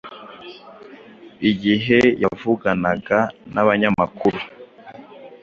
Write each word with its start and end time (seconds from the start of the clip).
igihe 1.49 1.99
yavuganaga 2.23 3.19
n’abanyamakuru 3.53 4.39